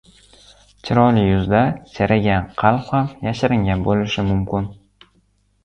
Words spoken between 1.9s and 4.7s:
chirigan qalb ham yashiringan bo‘lishi mumkin.